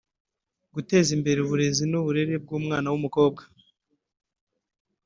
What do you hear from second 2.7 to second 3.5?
w’umukobwa